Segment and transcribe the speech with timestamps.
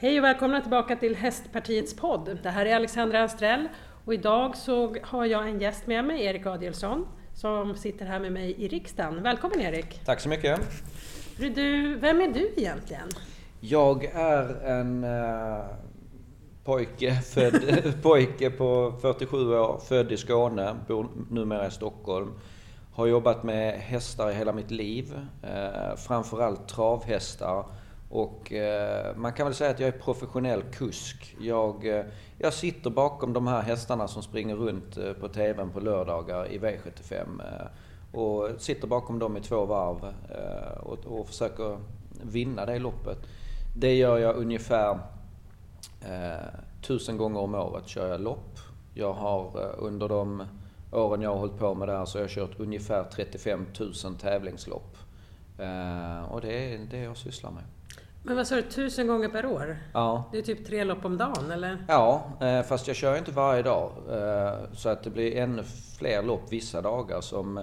[0.00, 2.38] Hej och välkomna tillbaka till Hästpartiets podd.
[2.42, 3.68] Det här är Alexandra Anstrell
[4.04, 8.32] och idag så har jag en gäst med mig, Erik Adielsson, som sitter här med
[8.32, 9.22] mig i riksdagen.
[9.22, 10.00] Välkommen Erik!
[10.04, 10.60] Tack så mycket!
[11.36, 13.08] Du, vem är du egentligen?
[13.60, 15.64] Jag är en uh,
[16.64, 22.32] pojke, född, pojke på 47 år, född i Skåne, bor numera i Stockholm.
[22.92, 27.64] Har jobbat med hästar i hela mitt liv, uh, framförallt travhästar
[28.10, 31.36] och eh, man kan väl säga att jag är professionell kusk.
[31.40, 32.04] Jag, eh,
[32.38, 36.58] jag sitter bakom de här hästarna som springer runt eh, på TVn på lördagar i
[36.58, 37.12] V75.
[37.12, 37.66] Eh,
[38.18, 41.78] och sitter bakom dem i två varv eh, och, och, försöker
[42.22, 43.18] vinna det loppet.
[43.76, 44.98] Det gör jag ungefär
[46.00, 46.46] eh,
[46.82, 48.58] tusen gånger om året kör jag lopp.
[48.94, 50.44] Jag har under de
[50.92, 53.66] åren jag har hållit på med det här så har jag kört ungefär 35
[54.04, 54.96] 000 tävlingslopp.
[56.30, 57.64] och det är det jag sysslar med.
[58.28, 59.78] Men vad sa du, tusen gånger per år?
[59.92, 60.24] Ja.
[60.32, 61.84] Det är typ tre lopp om dagen, eller?
[61.88, 63.92] Ja, eh, fast jag kör inte varje dag.
[64.10, 65.62] Eh, så att det blir ännu
[65.98, 67.58] fler lopp vissa dagar som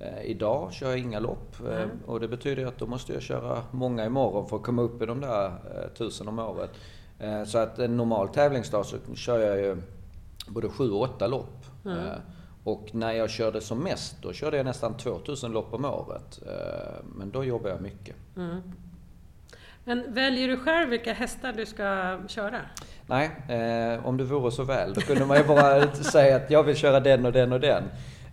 [0.00, 1.88] eh, Idag kör jag inga lopp mm.
[2.06, 5.06] och det betyder att då måste jag köra många imorgon för att komma upp i
[5.06, 5.52] de där
[5.98, 6.70] tusen om året.
[7.46, 9.76] Så att en normal tävlingsdag så kör jag ju
[10.48, 11.66] både sju och åtta lopp.
[11.84, 11.98] Mm.
[12.64, 16.40] Och när jag körde som mest, då körde jag nästan 2000 lopp om året.
[17.16, 18.16] Men då jobbar jag mycket.
[18.36, 18.60] Mm.
[19.88, 22.60] Men väljer du själv vilka hästar du ska köra?
[23.06, 24.94] Nej, eh, om det vore så väl.
[24.94, 27.84] Då kunde man ju bara säga att jag vill köra den och den och den.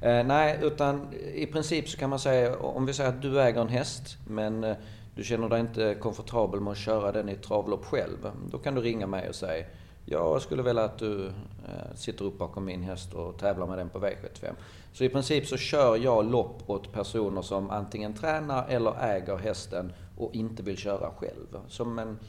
[0.02, 3.62] Eh, nej, utan i princip så kan man säga, om vi säger att du äger
[3.62, 4.76] en häst, men eh,
[5.16, 8.32] du känner dig inte komfortabel med att köra den i ett travlopp själv.
[8.52, 9.66] Då kan du ringa mig och säga,
[10.06, 13.90] jag skulle vilja att du eh, sitter upp bakom min häst och tävlar med den
[13.90, 14.54] på V75.
[14.94, 19.94] Så i princip så kör jag lopp åt personer som antingen tränar eller äger hästen
[20.18, 21.60] och inte vill köra själv.
[21.68, 22.20] Som en,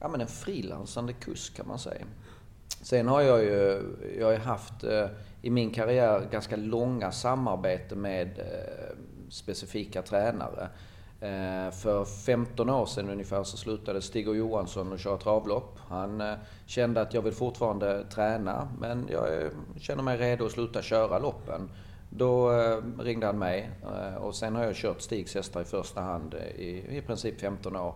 [0.00, 2.04] ja, men en frilansande kusk kan man säga.
[2.82, 3.82] Sen har jag ju
[4.18, 5.06] jag har haft eh,
[5.42, 8.96] i min karriär ganska långa samarbete med eh,
[9.28, 10.68] specifika tränare.
[11.20, 15.78] Eh, för 15 år sedan ungefär så slutade Stig och Johansson att köra travlopp.
[15.88, 16.22] Han
[16.66, 19.50] kände att jag vill fortfarande träna men jag
[19.80, 21.70] känner mig redo att sluta köra loppen.
[22.10, 26.00] Då eh, ringde han mig eh, och sen har jag kört Stigs hästar i första
[26.00, 27.94] hand eh, i, i princip 15 år.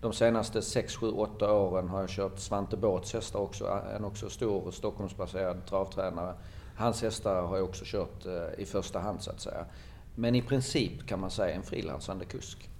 [0.00, 4.30] De senaste 6, 7, 8 åren har jag kört Svante Båths hästar också, en också
[4.30, 6.34] stor Stockholmsbaserad travtränare.
[6.76, 8.26] Hans hästar har jag också kört
[8.58, 9.64] i första hand så att säga.
[10.14, 12.70] Men i princip kan man säga en frilansande kusk.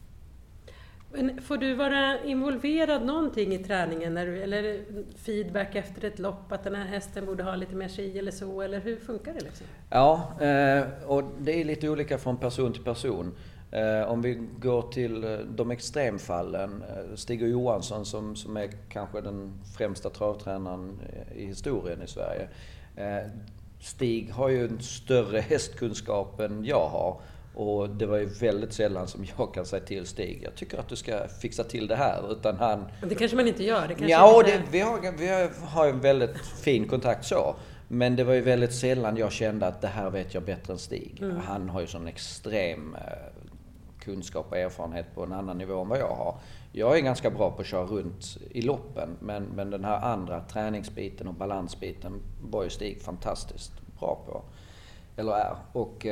[1.14, 4.14] Men får du vara involverad någonting i träningen?
[4.14, 4.84] När du, eller
[5.16, 8.62] feedback efter ett lopp, att den här hästen borde ha lite mer si eller så?
[8.62, 9.40] Eller hur funkar det?
[9.40, 9.66] Liksom?
[9.90, 13.34] Ja, eh, och det är lite olika från person till person.
[13.70, 16.84] Eh, om vi går till eh, de extremfallen.
[17.14, 21.00] Stig Johansson som, som är kanske den främsta travtränaren
[21.34, 22.48] i historien i Sverige.
[23.80, 27.20] Stig har ju en större hästkunskap än jag har.
[27.54, 30.88] Och det var ju väldigt sällan som jag kan säga till Stig, jag tycker att
[30.88, 32.32] du ska fixa till det här.
[32.32, 32.84] Utan han...
[33.08, 33.80] Det kanske man inte gör?
[33.80, 34.50] Det kanske ja, inte...
[34.50, 37.54] det, vi, har, vi har en väldigt fin kontakt så.
[37.88, 40.78] Men det var ju väldigt sällan jag kände att det här vet jag bättre än
[40.78, 41.18] Stig.
[41.22, 41.36] Mm.
[41.36, 43.02] Han har ju sån extrem eh,
[43.98, 46.34] kunskap och erfarenhet på en annan nivå än vad jag har.
[46.72, 50.40] Jag är ganska bra på att köra runt i loppen, men, men den här andra
[50.40, 54.42] träningsbiten och balansbiten var ju Stig fantastiskt bra på.
[55.16, 55.56] Eller är.
[55.72, 56.06] Och...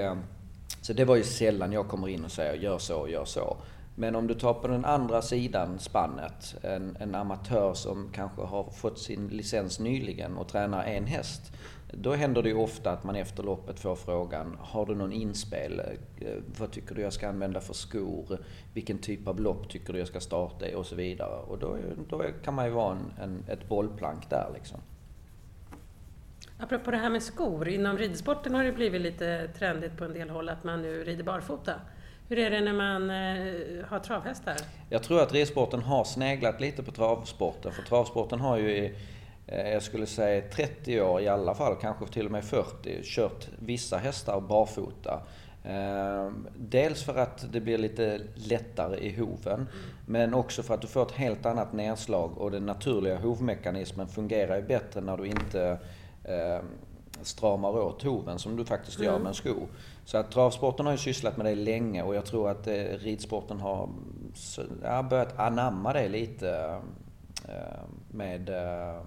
[0.83, 3.57] Så det var ju sällan jag kommer in och säger gör så, gör så.
[3.95, 8.71] Men om du tar på den andra sidan spannet, en, en amatör som kanske har
[8.71, 11.53] fått sin licens nyligen och tränar en häst.
[11.93, 15.81] Då händer det ju ofta att man efter loppet får frågan, har du någon inspel?
[16.21, 16.27] Eh,
[16.59, 18.39] vad tycker du jag ska använda för skor?
[18.75, 20.75] Vilken typ av lopp tycker du jag ska starta i?
[20.75, 21.43] Och så vidare.
[21.43, 21.77] Och då,
[22.09, 24.81] då kan man ju vara en, en, ett bollplank där liksom.
[26.63, 30.31] Apropå det här med skor, inom ridsporten har det blivit lite trendigt på en del
[30.31, 31.75] håll att man nu rider barfota.
[32.29, 34.57] Hur är det när man eh, har travhästar?
[34.91, 38.95] Jag tror att ridsporten har sneglat lite på travsporten, för travsporten har ju i,
[39.47, 43.49] eh, jag skulle säga 30 år i alla fall, kanske till och med 40, kört
[43.59, 45.23] vissa hästar barfota.
[45.65, 49.69] Ehm, dels för att det blir lite lättare i hoven,
[50.07, 54.57] men också för att du får ett helt annat nedslag och den naturliga hovmekanismen fungerar
[54.57, 55.79] ju bättre när du inte
[56.25, 56.63] eh,
[57.23, 59.23] stramar åt hoven som du faktiskt gör mm.
[59.23, 59.55] med en sko.
[60.05, 63.61] Så att travsporten har ju sysslat med det länge och jag tror att eh, ridsporten
[63.61, 63.89] har
[64.83, 66.81] ja, börjat anamma det lite
[67.49, 69.03] eh, med eh,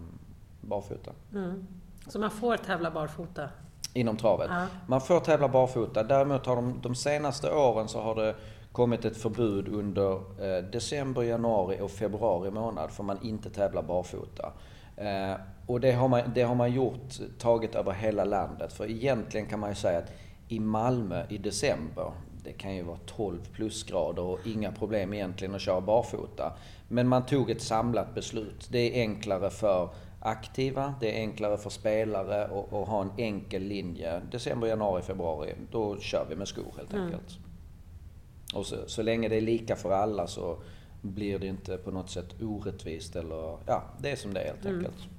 [0.61, 1.11] barfota.
[1.33, 1.67] Mm.
[2.07, 3.49] Så man får tävla barfota?
[3.93, 4.47] Inom travet.
[4.49, 4.67] Ja.
[4.87, 6.03] Man får tävla barfota.
[6.03, 8.35] Däremot har de, de senaste åren så har det
[8.71, 14.53] kommit ett förbud under eh, december, januari och februari månad får man inte tävla barfota.
[14.97, 15.33] Eh,
[15.65, 18.73] och det har, man, det har man gjort, tagit över hela landet.
[18.73, 20.11] För egentligen kan man ju säga att
[20.47, 22.11] i Malmö i december,
[22.43, 26.53] det kan ju vara 12 plusgrader och inga problem egentligen att köra barfota.
[26.87, 28.67] Men man tog ett samlat beslut.
[28.71, 29.89] Det är enklare för
[30.19, 34.21] aktiva, det är enklare för spelare att ha en enkel linje.
[34.31, 37.05] December, januari, februari, då kör vi med skor helt mm.
[37.05, 37.37] enkelt.
[37.37, 38.59] Mm.
[38.59, 40.57] Och så, så länge det är lika för alla så
[41.05, 44.65] blir det inte på något sätt orättvist eller ja, det är som det är helt
[44.65, 44.77] mm.
[44.77, 45.09] enkelt.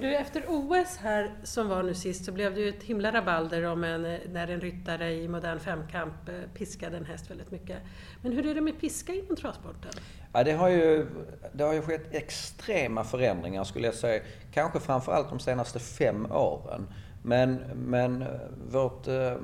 [0.00, 3.62] Du, efter OS här som var nu sist så blev det ju ett himla rabalder
[3.62, 4.02] om en,
[4.32, 7.78] när en ryttare i modern femkamp eh, piskade en häst väldigt mycket.
[8.22, 9.90] Men hur är det med piska inom travsporten?
[10.32, 11.06] Ja, det, har ju,
[11.52, 14.22] det har ju skett extrema förändringar skulle jag säga.
[14.52, 16.86] Kanske framförallt de senaste fem åren.
[17.22, 18.24] Men, men
[18.70, 19.34] vårt, eh,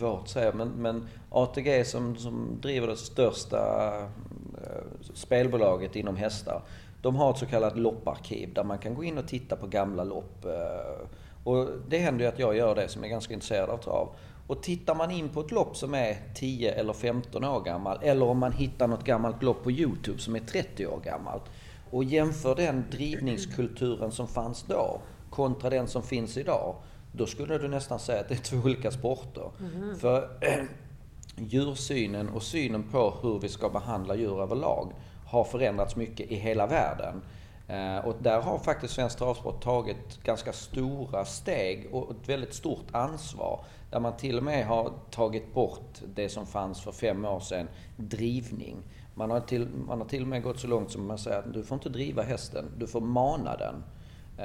[0.00, 3.92] vårt säger men, men ATG som, som driver det största
[4.62, 4.84] eh,
[5.14, 6.62] spelbolaget inom hästar.
[7.02, 10.04] De har ett så kallat lopparkiv där man kan gå in och titta på gamla
[10.04, 10.44] lopp.
[10.44, 11.06] Eh,
[11.44, 14.08] och det händer ju att jag gör det som är ganska intresserad av trav.
[14.46, 18.26] Och tittar man in på ett lopp som är 10 eller 15 år gammal eller
[18.26, 21.42] om man hittar något gammalt lopp på Youtube som är 30 år gammalt
[21.90, 25.00] och jämför den drivningskulturen som fanns då
[25.30, 26.74] kontra den som finns idag.
[27.12, 29.50] Då skulle du nästan säga att det är två olika sporter.
[29.60, 29.96] Mm.
[29.96, 30.28] För
[31.36, 34.92] djursynen och synen på hur vi ska behandla djur överlag
[35.26, 37.22] har förändrats mycket i hela världen.
[37.68, 42.86] Eh, och där har faktiskt svensk travsport tagit ganska stora steg och ett väldigt stort
[42.92, 43.64] ansvar.
[43.90, 47.68] Där man till och med har tagit bort det som fanns för fem år sedan,
[47.96, 48.76] drivning.
[49.14, 51.52] Man har till, man har till och med gått så långt som man säger att
[51.52, 53.84] du får inte driva hästen, du får mana den.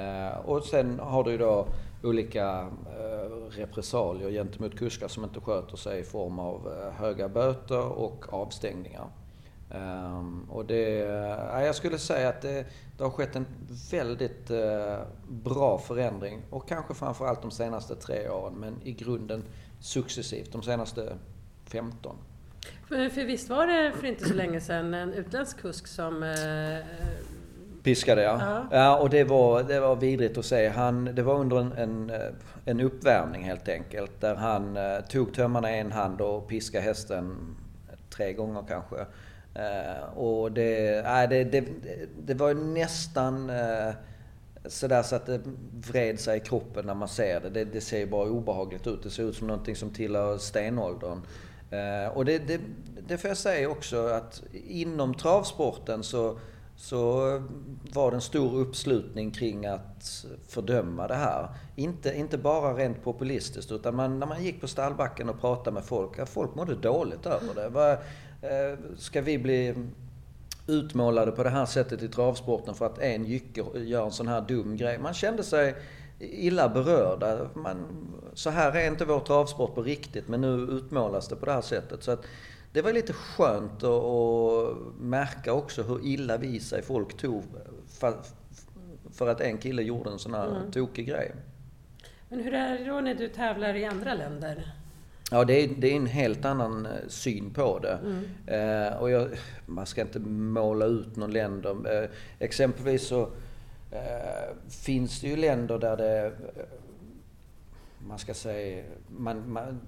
[0.04, 1.66] Eh, och sen har du då
[2.02, 7.98] olika eh, repressalier gentemot kuskar som inte sköter sig i form av eh, höga böter
[7.98, 9.06] och avstängningar.
[9.70, 11.08] Um, och det, eh,
[11.52, 12.66] ja, jag skulle säga att det,
[12.96, 13.46] det har skett en
[13.90, 14.98] väldigt eh,
[15.28, 19.44] bra förändring och kanske framförallt de senaste tre åren men i grunden
[19.80, 21.16] successivt de senaste
[21.64, 22.16] 15.
[22.88, 26.78] För, för visst var det för inte så länge sedan en utländsk kusk som eh,
[27.82, 28.40] Piskade ja.
[28.40, 28.66] ja.
[28.70, 28.96] ja.
[28.96, 30.68] och det var, det var vidrigt att se.
[30.68, 32.12] Han, det var under en, en,
[32.64, 34.20] en uppvärmning helt enkelt.
[34.20, 37.56] Där han uh, tog tömmarna i en hand och piskade hästen
[38.10, 38.96] tre gånger kanske.
[39.56, 41.64] Uh, och det, äh, det, det,
[42.26, 43.92] det, var nästan uh,
[44.66, 45.40] sådär så att det
[45.72, 47.50] vred sig i kroppen när man ser det.
[47.50, 49.02] Det, det ser bara obehagligt ut.
[49.02, 51.22] Det ser ut som någonting som tillhör stenåldern.
[51.72, 52.60] Uh, och det, det,
[53.08, 56.38] det får jag säga också att inom travsporten så,
[56.80, 57.20] så
[57.92, 61.48] var det en stor uppslutning kring att fördöma det här.
[61.76, 65.84] Inte, inte bara rent populistiskt utan man, när man gick på stallbacken och pratade med
[65.84, 67.68] folk, ja folk mådde dåligt över det.
[67.68, 67.98] Var,
[68.42, 69.74] Eh, ska vi bli
[70.66, 74.40] utmålade på det här sättet i travsporten för att en jycke gör en sån här
[74.40, 74.98] dum grej.
[74.98, 75.74] Man kände sig
[76.18, 77.50] illa berörda.
[77.54, 77.86] Man,
[78.34, 81.60] så här är inte vår travsport på riktigt, men nu utmålas det på det här
[81.60, 82.02] sättet.
[82.02, 82.24] Så att
[82.72, 87.44] det var lite skönt att, att märka också hur illa vid sig folk tog
[87.88, 88.14] för,
[89.12, 90.70] för att en kille gjorde en sån här mm.
[90.70, 91.32] tokig grej.
[92.28, 94.72] Men hur är det då när du tävlar i andra länder?
[95.30, 97.98] Ja, det är, det är en helt annan eh, syn på det.
[98.04, 98.24] Mm.
[98.46, 99.28] Eh, och jag,
[99.66, 102.02] man ska inte måla ut någon länder.
[102.02, 103.22] Eh, exempelvis så
[103.90, 106.32] eh, finns det ju länder där det, eh,
[108.06, 109.80] man ska säga, man, man,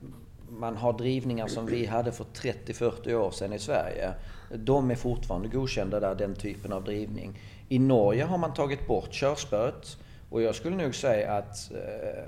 [0.50, 4.12] man har drivningar som vi hade för 30-40 år sedan i Sverige.
[4.54, 7.40] De är fortfarande godkända där, den typen av drivning.
[7.69, 9.97] I Norge har man tagit bort körspöet.
[10.30, 12.25] Och jag skulle nog säga att eh,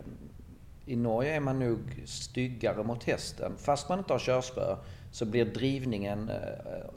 [0.86, 3.52] i Norge är man nog styggare mot hästen.
[3.58, 4.76] Fast man inte har körspö
[5.12, 6.28] så blir drivningen...
[6.28, 6.36] Eh,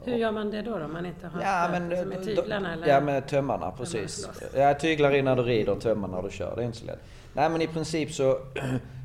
[0.04, 1.80] Hur gör man det då, om man inte har ja, spö?
[1.80, 2.86] Men, med tyglarna eller?
[2.86, 4.28] Ja, med tömmarna, precis.
[4.54, 6.56] Ja, tyglar innan du rider, tömmar när du kör.
[6.56, 7.00] Det är inte så lätt.
[7.32, 8.38] Nej, men i princip så...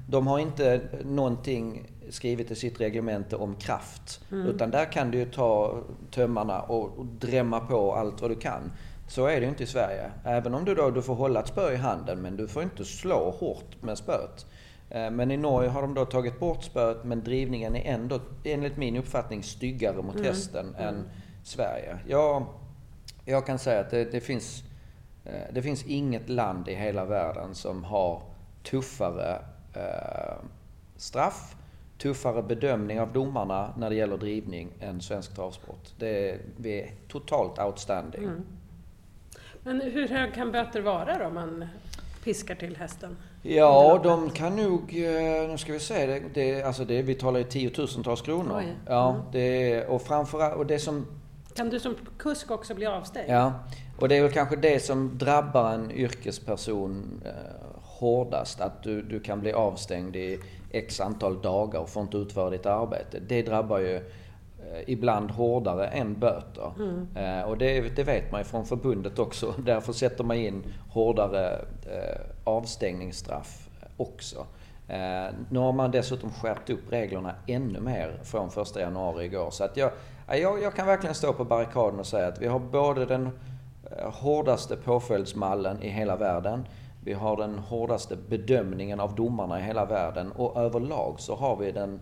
[0.10, 4.22] De har inte någonting skrivit i sitt reglemente om kraft.
[4.32, 4.48] Mm.
[4.48, 8.72] Utan där kan du ju ta tömmarna och, och drämma på allt vad du kan.
[9.08, 10.12] Så är det ju inte i Sverige.
[10.24, 12.86] Även om du då du får hålla ett spö i handen, men du får inte
[12.86, 14.46] slå hårt med spöet.
[14.90, 18.78] Eh, men i Norge har de då tagit bort spöet men drivningen är ändå enligt
[18.78, 20.28] min uppfattning styggare mot mm.
[20.28, 20.88] hästen mm.
[20.88, 21.10] än
[21.44, 22.00] Sverige.
[22.08, 22.46] Jag,
[23.26, 24.64] jag kan säga att det, det, finns,
[25.26, 28.22] eh, det finns inget land i hela världen som har
[28.64, 29.42] tuffare
[29.74, 30.46] eh,
[30.98, 31.56] straff,
[32.02, 35.90] tuffare bedömning av domarna när det gäller drivning än svensk travsport.
[35.98, 38.24] Det, vi är totalt outstanding.
[38.24, 38.42] Mm.
[39.64, 41.30] Men hur hög kan böter vara då?
[41.30, 41.68] Man
[42.24, 43.18] piskar till hästen?
[43.42, 47.40] Ja, de kan nog, eh, nu ska vi se, det, det, alltså det, vi talar
[47.40, 48.58] ju tiotusentals kronor.
[48.58, 48.76] Oj.
[48.88, 49.22] Ja, Mm.
[49.32, 51.06] det, och framförallt, och det som
[51.56, 53.30] Kan du som kusk också bli avstängd?
[53.30, 53.54] Ja,
[54.00, 57.32] och det är väl kanske det som drabbar en yrkesperson eh,
[57.82, 58.62] hårdast.
[58.62, 60.40] Att du, du kan bli avstängd i
[60.74, 63.20] x antal dagar och får inte utföra ditt arbete.
[63.28, 64.02] Det drabbar ju eh,
[64.88, 66.72] ibland hårdare än böter.
[67.16, 69.54] Eh, och det, det vet man ju från förbundet också.
[69.66, 71.52] Därför sätter man in hårdare
[71.86, 74.46] eh, avstängningsstraff också.
[74.92, 79.50] Eh, nu har man dessutom skärpt upp reglerna ännu mer från 1 januari igår.
[79.52, 79.92] Så att jag,
[80.28, 83.30] ja, jag, jag kan verkligen stå på barrikaden och säga att vi har både den
[83.92, 86.66] eh, hårdaste påföljdsmallen i hela världen.
[87.04, 91.72] Vi har den hårdaste bedömningen av domarna i hela världen och överlag så har vi
[91.72, 92.00] den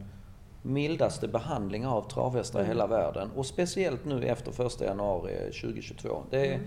[0.62, 3.32] mildaste behandling av travhästar i hela världen.
[3.36, 6.24] Och speciellt nu efter 1 januari 2022.
[6.30, 6.60] Det, är-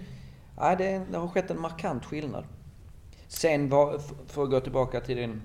[0.57, 2.45] ja, det, det har skett en markant skillnad.
[3.29, 5.43] Sen var, för att gå tillbaka till din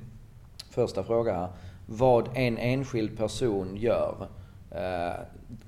[0.70, 1.50] första fråga.
[1.86, 4.28] Vad en enskild person gör
[4.72, 5.20] eh,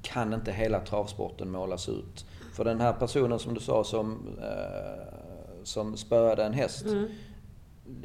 [0.01, 2.25] kan inte hela travsporten målas ut.
[2.53, 5.18] För den här personen som du sa som, eh,
[5.63, 6.85] som spöade en häst.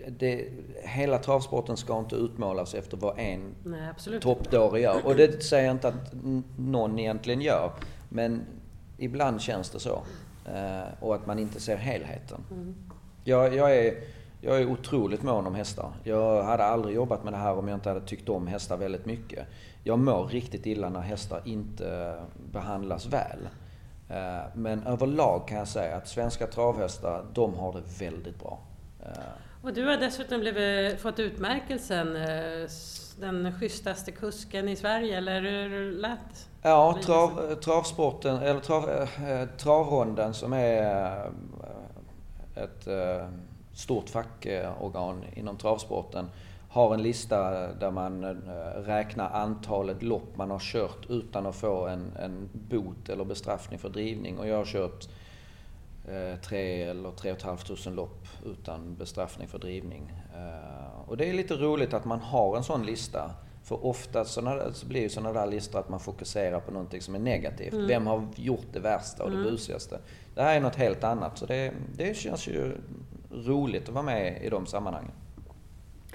[0.08, 0.48] Det,
[0.82, 5.06] hela travsporten ska inte utmålas efter vad en Nej, toppdåre gör.
[5.06, 6.12] Och det säger jag inte att
[6.56, 7.72] någon egentligen gör.
[8.08, 8.42] Men
[8.98, 10.02] ibland känns det så.
[10.46, 12.40] Eh, och att man inte ser helheten.
[13.24, 13.94] Jag, jag, är,
[14.40, 15.92] jag är otroligt mån om hästar.
[16.04, 19.06] Jag hade aldrig jobbat med det här om jag inte hade tyckt om hästar väldigt
[19.06, 19.46] mycket.
[19.82, 22.20] Jag mår riktigt illa när hästar inte
[22.52, 23.48] behandlas väl.
[24.08, 28.58] Eh, Men överlag kan jag säga att svenska travhästar, de har det väldigt bra.
[29.02, 29.10] Eh,
[29.62, 32.68] Och du har dessutom blivit, fått utmärkelsen eh,
[33.20, 36.48] den schysstaste kusken i Sverige, eller hur lät?
[36.62, 39.08] Ja, trav, travsporten, eller trav,
[39.56, 41.30] travronden som är
[42.56, 42.88] ett
[43.74, 46.30] stort fackorgan inom travsporten
[46.74, 48.30] har en lista där man eh,
[48.80, 53.88] räknar antalet lopp man har kört utan att få en, en bot eller bestraffning för
[53.88, 54.38] drivning.
[54.38, 55.08] Och jag har kört
[56.08, 60.12] eh, tre eller tre och ett halvt tusen lopp utan bestraffning för drivning.
[60.34, 63.30] Eh, och det är lite roligt att man har en sån lista.
[63.62, 67.14] För ofta såna, så blir ju sådana där listor att man fokuserar på någonting som
[67.14, 67.74] är negativt.
[67.74, 69.98] Vem har gjort det värsta och det busigaste?
[70.34, 71.38] Det här är något helt annat.
[71.38, 72.76] Så det, det känns ju
[73.30, 75.12] roligt att vara med i de sammanhangen.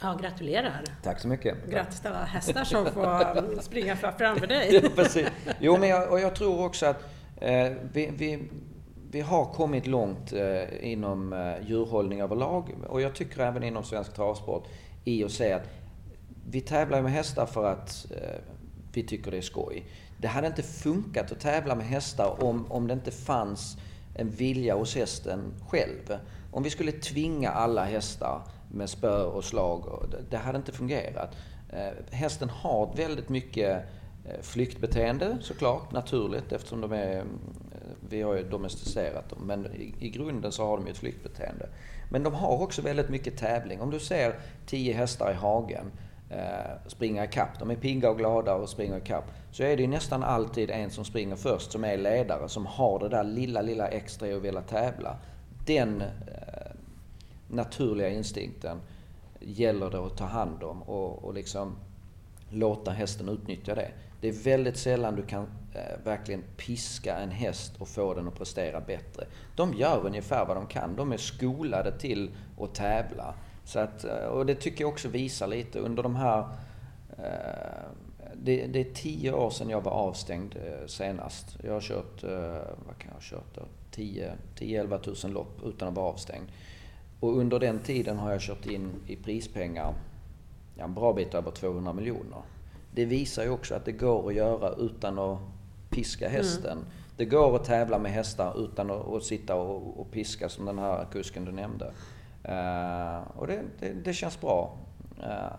[0.02, 0.82] Ja, gratulerar!
[1.04, 1.70] Tack så mycket.
[1.70, 4.80] Grattis till alla hästar som får um, springa fra- framför dig.
[4.84, 5.28] Ja, precis.
[5.60, 7.04] Jo, men jag, och jag tror också att
[7.38, 8.50] eh, vi, vi,
[9.12, 14.14] vi har kommit långt eh, inom eh, djurhållning överlag och jag tycker även inom svensk
[14.14, 14.68] travsport
[15.06, 15.68] i att säga att
[16.50, 18.40] vi tävlar med hästar för att eh,
[18.94, 19.86] vi tycker det är skoj.
[20.18, 23.78] Det hade inte funkat att tävla med hästar om, om det inte fanns
[24.16, 26.18] en vilja hos hästen själv.
[26.52, 28.42] Om vi skulle tvinga alla hästar
[28.72, 31.36] med spö och slag, det, hade inte fungerat.
[31.70, 33.86] Eh, hästen har väldigt mycket
[34.26, 37.24] eh, flyktbeteende såklart, naturligt eftersom de är, eh,
[38.10, 39.40] vi har ju domesticerat dem.
[39.44, 41.70] Men i, i grunden så har de ju ett flyktbeteende.
[42.12, 43.82] Men de har också väldigt mycket tävling.
[43.82, 44.36] Om du ser
[44.66, 45.92] tio hästar i hagen
[46.30, 47.60] eh, springa ikapp.
[47.60, 49.32] De är pigga och glada och springer ikapp.
[49.52, 53.00] Så är det ju nästan alltid en som springer först som är ledare, som har
[53.00, 55.18] det där lilla, lilla extra i att vilja tävla.
[55.66, 56.04] Den
[57.50, 58.82] naturliga instinkten
[59.40, 61.76] gäller det att ta hand om och, och liksom
[62.50, 63.92] låta hästen utnyttja det.
[64.22, 68.36] Det är väldigt sällan du kan eh, verkligen piska en häst och få den att
[68.36, 69.26] prestera bättre.
[69.56, 70.96] De gör ungefär vad de kan.
[70.96, 73.34] De är skolade till att tävla.
[73.64, 76.40] Så att, eh, och det tycker jag också visar lite under de här...
[77.18, 77.90] Eh,
[78.34, 81.58] det, det är tio år sedan jag var avstängd eh, senast.
[81.64, 82.30] Jag har kört, eh,
[82.88, 83.62] vad kan jag ha kört då?
[84.56, 86.48] 10-11 tusen lopp utan att vara avstängd.
[87.20, 89.94] Och under den tiden har jag kört in i prispengar
[90.76, 92.42] ja, en bra bit över 200 miljoner.
[92.92, 95.40] Det visar ju också att det går att göra utan att
[95.90, 96.78] piska hästen.
[97.18, 100.80] Det går att tävla med hästar utan att, att sitta och, och piska som den
[100.80, 101.94] här kusken du nämnde.
[102.44, 104.78] Eh, och det, det, det känns bra.
[105.20, 105.54] Uh,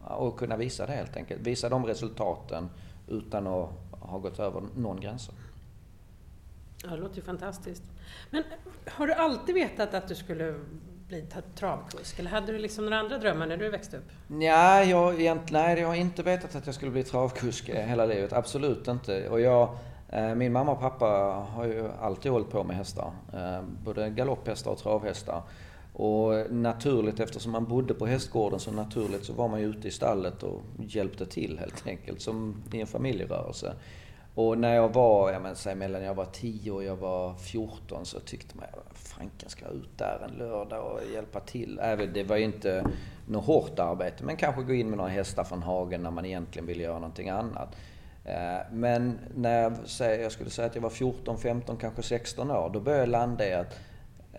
[0.00, 1.40] att kunna visa det helt enkelt.
[1.40, 2.68] Visa de resultaten
[3.08, 5.30] utan att ha gått över någon gräns.
[6.84, 7.82] Ja, det låter ju fantastiskt.
[8.30, 8.42] Men
[8.86, 10.54] har du alltid vetat att du skulle
[11.08, 12.18] bli travkusk?
[12.18, 14.08] Eller hade du liksom några andra drömmar när du växte upp?
[14.40, 18.06] Ja, jag, egent- nej, jag har inte vetat att jag skulle bli travkusk eh, hela
[18.06, 18.32] livet.
[18.32, 19.28] Absolut inte.
[19.28, 19.76] Och jag,
[20.08, 21.06] eh, min mamma och pappa
[21.54, 23.12] har ju alltid hållit på med hästar.
[23.32, 25.42] Eh, både galopphästar och travhästar.
[25.92, 29.90] Och naturligt, eftersom man bodde på hästgården så naturligt så var man ju ute i
[29.90, 33.74] stallet och hjälpte till helt enkelt, som i en familjerörelse.
[34.34, 38.06] Och när jag var, jag menar, säg mellan jag var 10 och jag var 14
[38.06, 41.78] så tyckte man, fanken ska jag ut där en lördag och hjälpa till.
[41.78, 42.84] Äh, Även, det var ju inte
[43.26, 46.66] något hårt arbete, men kanske gå in med några hästar från hagen när man egentligen
[46.66, 47.76] ville göra någonting annat.
[48.24, 49.72] Äh, men när jag,
[50.20, 53.48] jag skulle säga att jag var 14, 15, kanske 16 år, då började jag landa
[53.48, 53.78] i att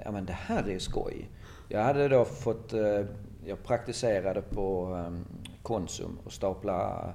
[0.05, 1.29] ja, men det här är ju skoj.
[1.69, 3.05] Jag hade då fått, eh,
[3.45, 5.25] jag praktiserade på ehm,
[5.63, 7.13] Konsum och stapla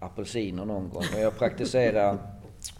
[0.00, 1.04] apelsiner någon gång.
[1.14, 2.18] Och jag praktiserade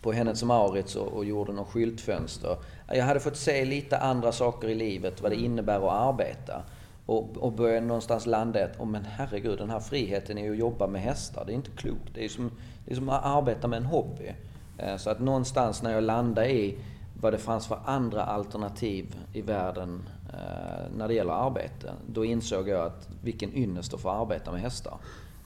[0.02, 2.56] på Hennes Mauritz och, och gjorde något skyltfönster.
[2.92, 6.62] Jag hade fått se lite andra saker i livet, vad det innebär att arbeta.
[7.06, 10.56] Och, och började någonstans landa i att, oh, men herregud, den här friheten är att
[10.56, 11.44] jobba med hästar.
[11.46, 12.14] Det är inte klokt.
[12.14, 12.50] Det är som,
[12.84, 14.32] det är som att arbeta med en hobby.
[14.78, 16.78] Eh, så att någonstans när jag landade i
[17.20, 22.68] vad det fanns för andra alternativ i världen eh, när det gäller arbete, då insåg
[22.68, 24.98] jag att vilken ynnest att få arbeta med hästar.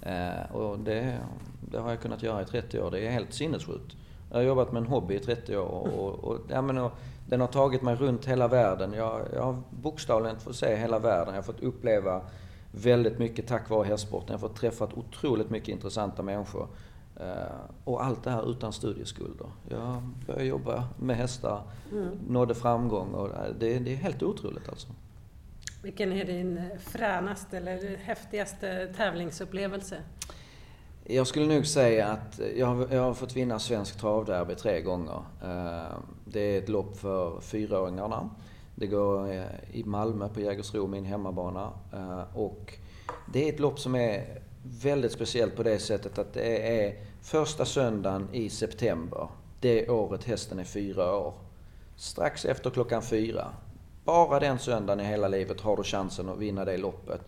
[0.02, 1.18] Eh, och det,
[1.60, 2.90] det, har jag kunnat göra i 30 år.
[2.90, 3.96] Det är helt sinnessjukt.
[4.30, 6.92] Jag har jobbat med en hobby i 30 år och, och, ja, men, och
[7.28, 8.92] den har tagit mig runt hela världen.
[8.92, 11.34] Jag, jag har bokstavligen fått se hela världen.
[11.34, 12.22] Jag har fått uppleva
[12.70, 14.26] väldigt mycket tack vare hästsporten.
[14.28, 16.68] Jag har fått träffa otroligt mycket intressanta människor.
[17.16, 19.46] Eh, och allt det här utan studieskulder.
[19.68, 22.18] Jag började jobba med hästar, mm.
[22.28, 23.28] nådde framgång och
[23.58, 24.88] det, det är helt otroligt alltså.
[25.82, 29.96] Vilken är din fränaste eller häftigaste tävlingsupplevelse?
[31.04, 35.22] Jag skulle nog säga att jag har, jag har fått vinna Svensk travderby tre gånger.
[35.42, 38.30] Eh, det är ett lopp för fyraåringarna.
[38.74, 41.70] Det går eh, i Malmö på Jägersro, min hemmabana.
[41.92, 42.74] Eh, och
[43.32, 44.42] det är ett lopp som är
[44.82, 49.28] väldigt speciellt på det sättet att det är första söndagen i september,
[49.60, 51.34] det året hästen är fyra år.
[51.96, 53.52] Strax efter klockan fyra.
[54.04, 57.20] Bara den söndagen i hela livet har du chansen att vinna det loppet.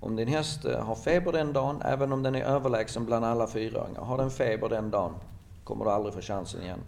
[0.00, 3.46] Om din häst eh, har feber den dagen, även om den är överlägsen bland alla
[3.46, 5.14] fyraåringar, har den feber den dagen
[5.64, 6.80] kommer du aldrig få chansen igen.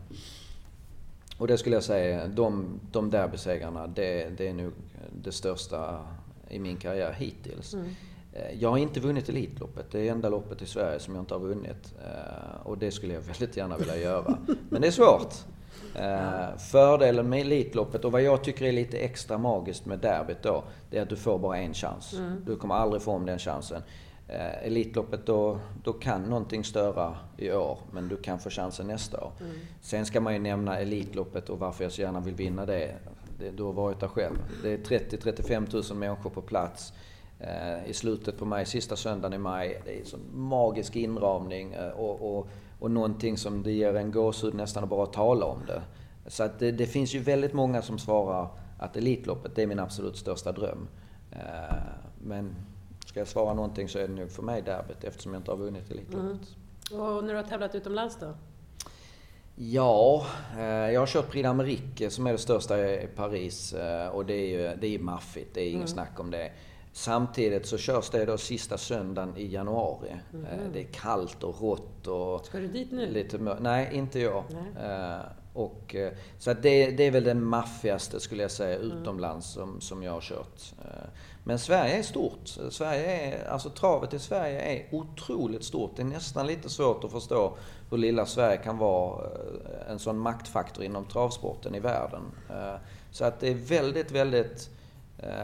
[1.38, 4.72] Och det skulle jag säga, de, de derbysegrarna, det, det är nog
[5.22, 6.00] det största
[6.48, 7.74] i min karriär hittills.
[7.74, 7.86] Mm.
[8.32, 9.86] Eh, jag har inte vunnit Elitloppet.
[9.90, 11.94] Det är enda loppet i Sverige som jag inte har vunnit.
[12.04, 14.38] Eh, och det skulle jag väldigt gärna vilja göra.
[14.68, 15.34] Men det är svårt.
[15.94, 20.64] Eh, fördelen med Elitloppet och vad jag tycker är lite extra magiskt med derbyt då,
[20.90, 22.12] det är att du får bara en chans.
[22.12, 22.44] Mm.
[22.46, 23.82] Du kommer aldrig få om den chansen.
[24.62, 29.32] Elitloppet då, då kan någonting störa i år, men du kan få chansen nästa år.
[29.40, 29.52] Mm.
[29.80, 32.94] Sen ska man ju nämna Elitloppet och varför jag så gärna vill vinna det.
[33.38, 34.36] det du har varit där själv.
[34.62, 36.92] Det är 30-35 000 människor på plats.
[37.46, 39.82] Eh, i slutet på maj, sista söndagen i maj.
[39.84, 44.12] Det är en sån magisk inramning eh, och, och, och någonting som det ger en
[44.12, 45.82] gåshud nästan att bara tala om det.
[46.26, 49.78] Så att det, det, finns ju väldigt många som svarar att Elitloppet, det är min
[49.78, 50.88] absolut största dröm.
[51.30, 51.76] Eh,
[52.22, 52.54] men
[53.06, 55.58] ska jag svara någonting så är det nog för mig derbyt eftersom jag inte har
[55.58, 56.48] vunnit Elitloppet.
[56.90, 57.02] Mm.
[57.02, 58.34] Och när du har tävlat utomlands då?
[59.56, 60.26] Ja,
[60.92, 63.74] jag har kört Prix d'Amérique som är det största i Paris
[64.12, 65.86] och det är ju det är maffigt, det är inget mm.
[65.88, 66.50] snack om det.
[66.96, 70.16] Samtidigt så körs det då sista söndagen i januari.
[70.32, 70.72] Mm.
[70.72, 72.46] Det är kallt och rått och...
[72.46, 73.10] Ska du dit nu?
[73.10, 74.44] Lite mör- Nej, inte jag.
[74.50, 75.16] Nej.
[75.16, 75.20] Uh,
[75.52, 78.92] och, uh, så att det, det, är väl den maffigaste, skulle jag säga, mm.
[78.92, 80.74] utomlands som, som jag har kört.
[81.44, 82.48] Men Sverige är stort.
[82.70, 85.96] Sverige är, alltså travet i Sverige är otroligt stort.
[85.96, 87.56] Det är nästan lite svårt att förstå
[87.90, 89.26] hur lilla Sverige kan vara
[89.88, 92.22] en sån maktfaktor inom travsporten i världen.
[93.10, 94.83] Så att det är väldigt, väldigt Eh,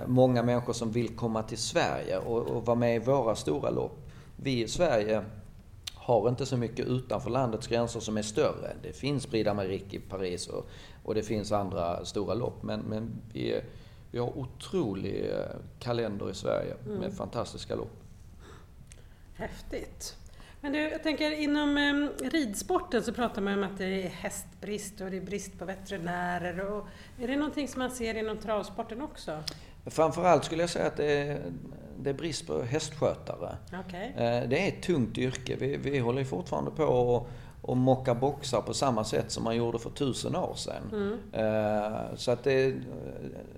[0.07, 4.11] många människor som vill komma till Sverige och, och vara med i våra stora lopp.
[4.37, 5.25] Vi i Sverige
[5.95, 8.77] har inte så mycket utanför landets gränser som är större.
[8.83, 10.69] Det finns Prix d'Amérique i Paris och,
[11.05, 12.63] och, det finns andra stora lopp.
[12.63, 13.61] Men, men vi,
[14.11, 17.13] vi har otrolig eh, kalender i Sverige med mm.
[17.13, 18.03] fantastiska lopp.
[19.35, 20.17] Häftigt.
[20.61, 25.01] Men du, jag tänker inom eh, ridsporten så pratar man om att det är hästbrist
[25.01, 26.61] och det är brist på veterinärer.
[26.61, 26.87] Och,
[27.21, 29.43] är det någonting som man ser inom travsporten också?
[29.87, 31.41] Framförallt skulle jag säga att det är,
[31.99, 33.57] det är brist på hästskötare.
[33.87, 34.07] Okay.
[34.09, 35.57] Eh, det är ett tungt yrke.
[35.59, 37.29] Vi, vi håller fortfarande på och,
[37.63, 40.83] och mocka boxar på samma sätt som man gjorde för tusen år sedan.
[40.93, 41.19] Mm.
[41.33, 42.75] Eh, så att det,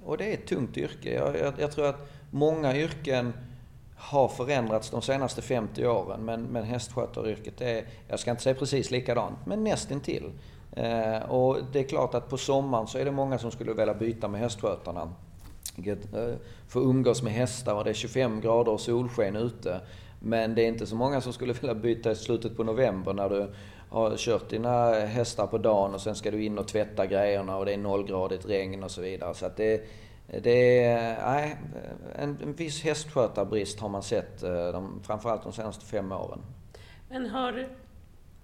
[0.04, 1.14] och det är ett tungt yrke.
[1.14, 3.32] Jag, jag, jag tror att många yrken
[3.96, 6.24] har förändrats de senaste 50 åren.
[6.24, 10.32] Men, men hästskötaryrket är, jag ska inte säga precis likadant, men nästintill.
[10.72, 13.94] Eh, och det är klart att på sommaren så är det många som skulle vilja
[13.94, 15.12] byta med hästskötarna.
[15.76, 16.34] Eh,
[16.68, 19.80] Få umgås med hästar och det är 25 grader och solsken ute.
[20.20, 23.28] Men det är inte så många som skulle vilja byta i slutet på november när
[23.28, 23.52] du
[23.88, 27.64] har kört dina hästar på dagen och sen ska du in och tvätta grejerna och
[27.64, 29.34] det är nollgradigt regn och så vidare.
[29.34, 29.82] Så att det,
[30.42, 31.56] det är, nej,
[32.14, 36.38] en, en viss hästskötarbrist har man sett, eh, de, framförallt de senaste fem åren.
[37.08, 37.68] Men har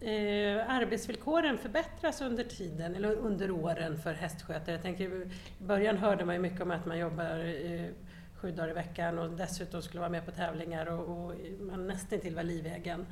[0.01, 4.73] eh, arbetsvillkoren förbättras under tiden, eller under åren för hästskötare?
[4.73, 7.87] Jag tänker, I början hörde man ju mycket om att man jobbar eh,
[8.35, 12.19] sju dagar i veckan och dessutom skulle vara med på tävlingar och, och man nästan
[12.19, 13.07] till var livegen.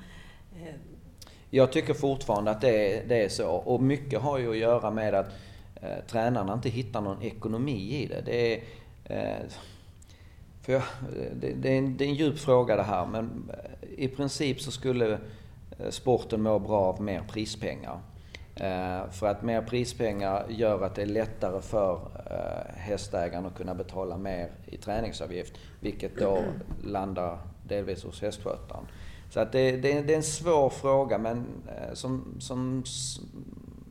[0.56, 0.74] Eh,
[1.50, 3.50] jag tycker fortfarande att det är, det är så.
[3.50, 5.32] Och mycket har ju att göra med att
[5.82, 8.20] eh, tränarna inte hittar någon ekonomi i det.
[8.24, 8.62] Det är,
[9.04, 9.46] eh,
[10.62, 10.82] för jag,
[11.40, 14.60] det, det, är en, det är en djup fråga det här, men eh, i princip
[14.60, 15.18] så skulle
[15.78, 18.00] Eh, sporten mår bra av mer prispengar.
[18.54, 23.74] Eh, för att mer prispengar gör att det är lättare för eh, hästägaren att kunna
[23.74, 26.38] betala mer i träningsavgift, vilket då
[26.84, 28.84] landar delvis hos hästskötaren.
[29.30, 31.46] Så att det, det, det, är en svår fråga, men
[31.92, 32.84] som, som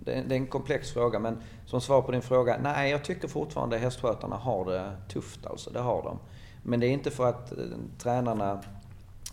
[0.04, 3.78] det är en komplex fråga, men som svar på din fråga, nej jag tycker fortfarande
[3.78, 6.20] hästskötarna har det tufft alltså, det har de.
[6.64, 7.54] Men det är inte för att
[7.98, 8.64] tränarna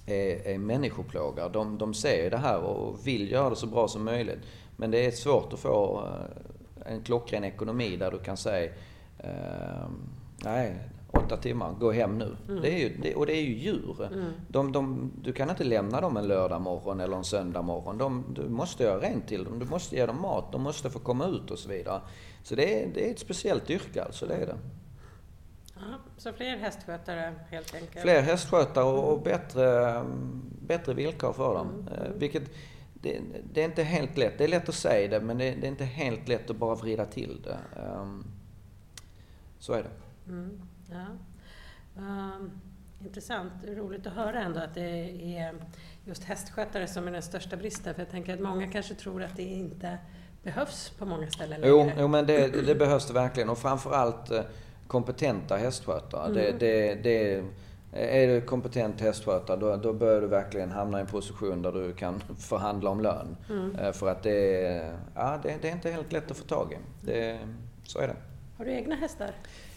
[0.06, 1.48] är, är människoplågar.
[1.48, 4.40] De, de ser det här och vill göra det så bra som möjligt.
[4.76, 6.04] Men det är svårt att få
[6.86, 8.72] eh, en klockren ekonomi där du kan säga
[9.18, 9.88] eh,
[10.44, 10.76] nej,
[11.10, 12.36] åtta timmar, gå hem nu.
[12.48, 12.62] Mm.
[12.62, 14.08] Det är ju, det, och det är ju djur.
[14.12, 14.32] Mm.
[14.48, 17.98] De, de, du kan inte lämna dem en lördag morgon eller en söndag morgon.
[17.98, 20.98] De, du måste göra rent till dem, du måste ge dem mat, de måste få
[20.98, 22.00] komma ut och så vidare.
[22.42, 24.56] Så det är, det är ett speciellt yrke alltså, det är det.
[25.90, 28.00] Ja, så fler hästskötare helt enkelt?
[28.02, 30.04] Fler hästskötare och, och bättre,
[30.60, 31.68] bättre villkor för dem.
[31.68, 31.92] Mm.
[31.92, 32.42] Eh, vilket,
[32.94, 33.20] det,
[33.52, 34.38] det, är inte helt lätt.
[34.38, 36.74] Det är lätt att säga det, men det, det är inte helt lätt att bara
[36.74, 37.58] vrida till det.
[37.80, 38.24] Um,
[39.58, 39.90] så är det.
[40.32, 40.62] Mm.
[40.90, 41.06] Ja.
[41.96, 42.60] Um,
[43.00, 45.54] intressant, roligt att höra ändå att det är
[46.04, 47.94] just hästskötare som är den största bristen.
[47.94, 49.98] För jag tänker att många kanske tror att det inte
[50.42, 51.74] behövs på många ställen längre.
[51.76, 53.48] Jo, jo men det, det behövs det verkligen.
[53.48, 54.42] Och framförallt eh,
[54.92, 56.26] kompetenta hästskötare.
[56.26, 56.34] Mm.
[56.34, 57.44] Det, det, det,
[57.92, 61.92] är du kompetent hästskötare då, då börjar du verkligen hamna i en position där du
[61.92, 63.36] kan förhandla om lön.
[63.50, 63.76] Mm.
[63.76, 67.06] Eh, för att det, ja, det, det, är inte helt lätt att få tag i.
[67.06, 67.38] Det,
[67.84, 68.16] så är det.
[68.58, 69.30] Har du egna hästar?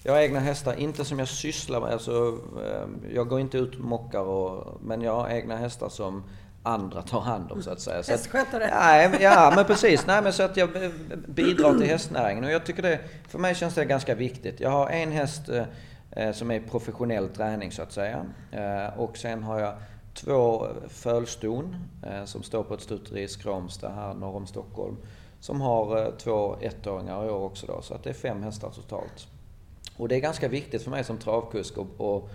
[0.04, 1.89] Jag har egna hästar, inte som jag sysslar med.
[1.89, 6.23] Alltså, eh, jag går inte ut och mockar, och, men jag har egna hästar som
[6.65, 8.04] andra tar hand om så att säga.
[8.08, 8.69] Hästskötare?
[8.71, 10.08] Ja, ja, men precis.
[10.08, 10.69] Nej, men så att jag
[11.28, 12.43] bidrar till hästnäringen.
[12.43, 14.60] Och jag tycker det, för mig känns det ganska viktigt.
[14.60, 15.49] Jag har en häst
[16.12, 18.25] eh, som är professionell träning så att säga.
[18.51, 19.73] Eh, och sen har jag
[20.13, 24.97] två fölston eh, som står på ett stuteri i Skråmsta här norr om Stockholm.
[25.39, 28.69] Som har eh, två ettåringar i år också då, så att det är fem hästar
[28.69, 29.28] totalt.
[29.97, 32.30] Och det är ganska viktigt för mig som travkusk att,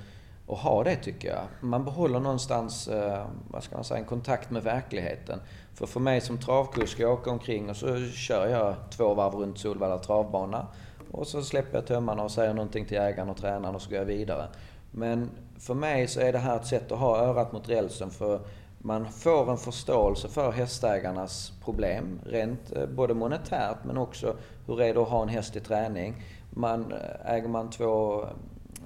[0.52, 1.44] att, ha det tycker jag.
[1.60, 5.40] Man behåller någonstans, eh, vad ska man säga, en kontakt med verkligheten.
[5.74, 9.58] För för mig som travkusk, jag åka omkring och så kör jag två varv runt
[9.58, 10.66] Solvalla travbana.
[11.10, 13.98] Och så släpper jag tömmarna och säger någonting till ägaren och tränaren och så går
[13.98, 14.48] jag vidare.
[14.90, 18.10] Men för mig så är det här ett sätt att ha örat mot rälsen.
[18.10, 18.40] För
[18.78, 24.36] man får en förståelse för hästägarnas problem, rent eh, både monetärt men också
[24.66, 26.14] hur är det att ha en häst i träning.
[26.50, 28.24] Man, eh, äger man två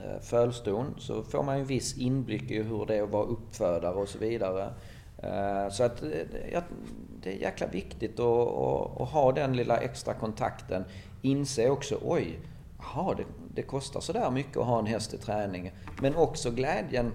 [0.05, 3.95] Eh, fölston så får man en viss inblick i hur det är att vara uppfödare
[3.95, 4.73] och så vidare.
[5.19, 6.09] Eh, så att eh,
[7.23, 10.85] det är jäkla viktigt att, att, ha den lilla extra kontakten.
[11.23, 12.39] Inse också, oj,
[12.81, 15.73] aha, det, det kostar sådär mycket att ha en häst i träning.
[16.01, 17.13] Men också glädjen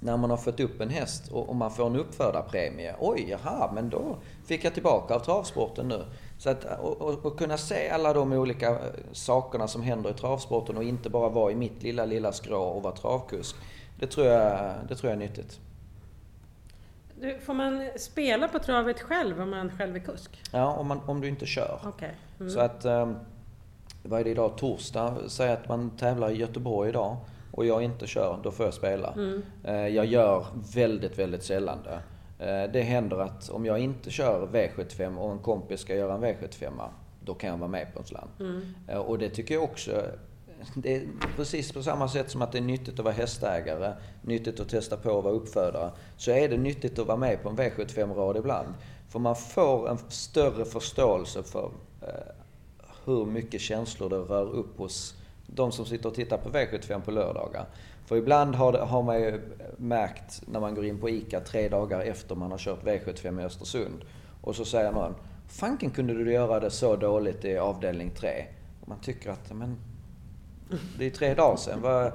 [0.00, 2.94] när man har fått upp en häst och, man får en uppfödarpremie.
[3.00, 6.04] Oj, jaha, men då fick jag tillbaka av travsporten nu.
[6.42, 8.76] Så att och, och, och, kunna se alla de olika eh,
[9.12, 12.82] sakerna som händer i travsporten och inte bara vara i mitt lilla, lilla skrå och
[12.82, 13.56] vara travkusk.
[13.98, 15.60] Det tror jag, det tror jag är nyttigt.
[17.20, 20.42] Du, får man spela på travet själv om man själv är kusk?
[20.52, 21.80] Ja, om, man, om du inte kör.
[21.88, 22.10] Okay.
[22.40, 22.52] Mm.
[22.52, 23.16] Så att, um,
[24.02, 24.56] vad är det idag?
[24.56, 25.16] Torsdag?
[25.26, 27.16] Säg att man tävlar i Göteborg idag
[27.52, 29.12] och jag inte kör, då får jag spela.
[29.12, 29.42] Mm.
[29.64, 32.00] Eh, jag gör väldigt, väldigt sällan det.
[32.42, 36.24] Eh, det händer att om jag inte kör V75 och en kompis ska göra en
[36.24, 36.88] V75,
[37.24, 38.40] då kan jag vara med på en slant.
[38.40, 38.74] Mm.
[38.88, 40.02] Eh, och det tycker jag också
[40.74, 44.60] det är precis på samma sätt som att det är nyttigt att vara hästägare, nyttigt
[44.60, 47.56] att testa på att vara uppfödare, så är det nyttigt att vara med på en
[47.56, 48.68] V75-rad ibland.
[49.08, 51.70] För man får en större förståelse för
[53.04, 55.14] hur mycket känslor det rör upp hos
[55.46, 57.66] de som sitter och tittar på V75 på lördagar.
[58.12, 59.40] För ibland har, har man ju
[59.76, 63.44] märkt när man går in på ICA tre dagar efter man har kört V75 i
[63.44, 64.04] Östersund.
[64.40, 65.14] Och så säger någon,
[65.48, 68.44] fanken kunde du göra det så dåligt i avdelning 3?
[68.80, 69.76] Och man tycker att, men
[70.98, 72.10] det är tre dagar sedan.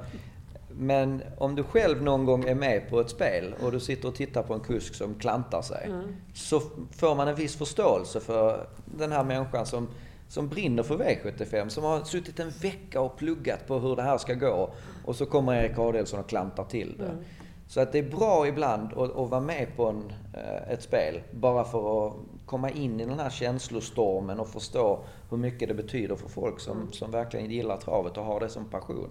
[0.70, 4.16] Men om du själv någon gång är med på ett spel och du sitter och
[4.16, 5.86] tittar på en kusk som klantar sig.
[5.86, 6.16] Mm.
[6.34, 9.88] Så får man en viss förståelse för den här människan som
[10.28, 14.18] som brinner för V75, som har suttit en vecka och pluggat på hur det här
[14.18, 14.70] ska gå.
[15.06, 17.06] Och så kommer Erik Adelsson och klantar till det.
[17.06, 17.24] Mm.
[17.68, 21.22] Så att det är bra ibland att, att vara med på en, eh, ett spel,
[21.32, 22.14] bara för att
[22.46, 26.78] komma in i den här känslostormen och förstå hur mycket det betyder för folk som,
[26.78, 26.92] Mm.
[26.92, 29.10] som verkligen gillar travet och har det som passion.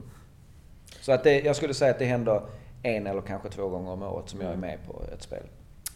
[1.00, 2.42] Så att det, jag skulle säga att det händer
[2.82, 5.42] en eller kanske två gånger om året som jag är med på ett spel.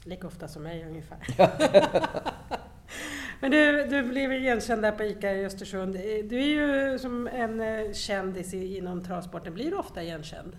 [0.05, 1.19] Lika ofta som mig ungefär.
[3.41, 5.97] Men du, du blev igenkänd där på ICA i Östersund.
[5.97, 9.55] Eh, du är ju som en eh, kändis inom travsporten.
[9.55, 10.57] Blir du ofta igenkänd?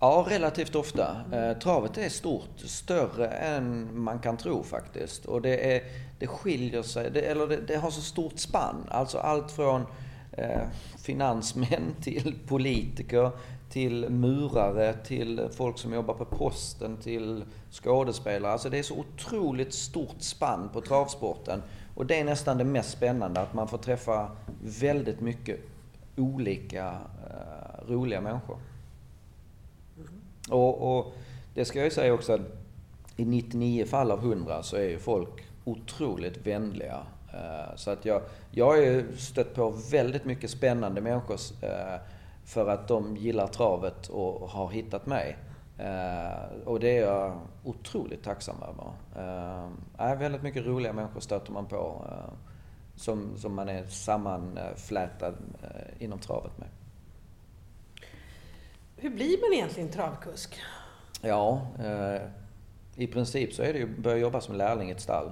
[0.00, 1.16] Ja, relativt ofta.
[1.32, 5.24] Eh, travet är stort, större än man kan tro faktiskt.
[5.24, 5.82] Och det, är,
[6.18, 8.86] det skiljer sig, det, eller det, det har så stort spann.
[8.88, 9.86] Alltså allt från
[10.32, 10.62] eh,
[11.04, 13.30] finansmän till politiker,
[13.68, 18.52] till murare, till folk som jobbar på posten, till skådespelare.
[18.52, 21.62] Alltså det är så otroligt stort spann på travsporten.
[21.94, 25.60] Och det är nästan det mest spännande, att man får träffa väldigt mycket
[26.16, 26.86] olika
[27.30, 28.58] eh, roliga människor.
[30.50, 31.14] Och, och
[31.54, 32.40] det ska jag ju säga också att
[33.16, 37.02] i 99 fall av 100 så är ju folk otroligt vänliga.
[37.32, 42.00] Eh, Så att jag, jag har ju stött på väldigt mycket spännande människor eh,
[42.46, 45.36] för att de gillar travet och har hittat mig.
[45.78, 48.92] Eh, Och det är jag otroligt tacksam över.
[49.16, 52.32] Eh, är väldigt mycket roliga människor stöter man på eh,
[52.94, 56.68] som, som man är sammanflätad eh, inom travet med.
[58.96, 60.60] Hur blir man egentligen travkusk?
[61.22, 62.22] Ja, eh,
[62.96, 65.26] i princip så är det ju börja jobba som lärling i ett stall.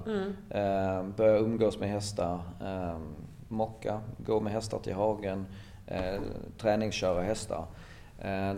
[0.49, 2.97] Eh, börja umgås med hästar, eh,
[3.47, 5.45] mocka, gå med hästar till hagen,
[5.87, 6.21] eh,
[6.57, 7.65] träningsköra hästar.
[8.19, 8.53] Eh,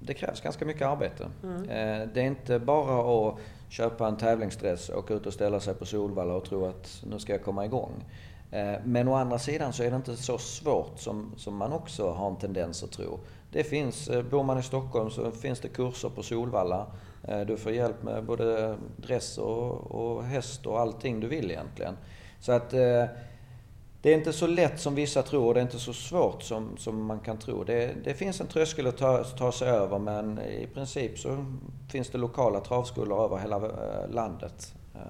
[0.00, 1.24] det krävs ganska mycket arbete.
[1.44, 5.86] Eh, det är inte bara att köpa en tävlingsdress, åka ut och ställa sig på
[5.86, 8.04] Solvalla och tro att nu ska jag komma igång.
[8.50, 12.10] Eh, Men å andra sidan så är det inte så svårt som, som man också
[12.10, 13.18] har en tendens att tro.
[13.50, 16.86] Det finns, eh, bor man i Stockholm så finns det kurser på Solvalla.
[17.28, 21.96] Eh, Du får hjälp med både dress och, och häst och allting du vill egentligen.
[22.40, 22.74] Så att
[24.04, 26.76] det är inte så lätt som vissa tror och det är inte så svårt som,
[26.76, 27.64] som man kan tro.
[27.64, 31.44] Det, det finns en tröskel att ta, ta sig över men i princip så
[31.90, 34.74] finns det lokala travskolor över hela eh, landet.
[34.94, 35.00] Eh,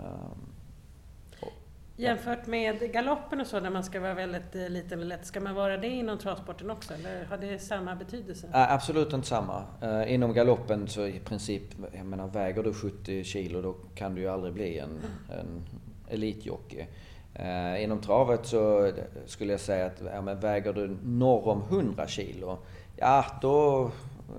[1.96, 5.40] Jämfört med galoppen och så, där man ska vara väldigt eh, liten och lätt, ska
[5.40, 6.94] man vara det inom travsporten också?
[6.94, 8.48] Eller har det samma betydelse?
[8.52, 9.64] Absolut inte samma.
[10.06, 14.28] Inom galoppen så i princip, jag menar väger du 70 kilo då kan du ju
[14.28, 15.00] aldrig bli en,
[15.38, 15.62] en
[16.08, 16.86] elitjockey.
[17.34, 18.92] Eh, inom travet så
[19.26, 22.58] skulle jag säga att ja, men väger du norr om 100 kilo,
[22.96, 23.90] ja då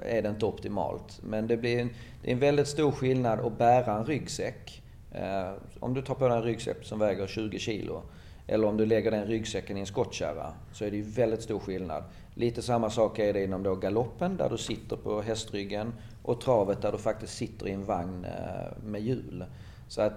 [0.04, 1.20] är det inte optimalt.
[1.24, 1.90] Men det, blir en,
[2.22, 4.84] det är en väldigt stor skillnad att bära en ryggsäck.
[5.12, 8.02] Eh, om du tar på dig en ryggsäck som väger 20 kilo
[8.48, 11.60] eller om du lägger den ryggsäcken i en skottkärra så är det ju väldigt stor
[11.60, 12.04] skillnad.
[12.34, 16.82] Lite samma sak är det inom då galoppen där du sitter på hästryggen och travet
[16.82, 19.46] där du faktiskt sitter i en vagn eh, med hjul.
[19.88, 20.14] Så att,